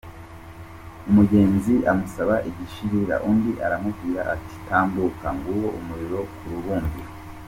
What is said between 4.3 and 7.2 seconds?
ati "Tambuka nguwo umuriro ku rubumbiro.